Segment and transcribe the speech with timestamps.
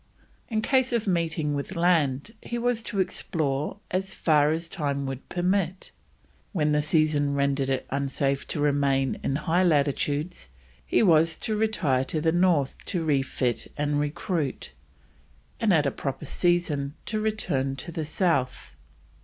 [0.49, 5.29] In case of meeting with land he was to explore as far as time would
[5.29, 5.91] permit.
[6.53, 10.49] When the season rendered it unsafe to remain in high latitudes
[10.83, 14.71] he was to retire to the north to refit and recruit,
[15.59, 18.73] and at a proper season to return to the south.